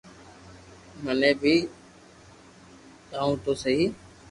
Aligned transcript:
مني 1.03 1.31
بي 1.41 1.55
ھڻاو 3.09 3.31
تو 3.43 3.51
سھي 3.61 3.75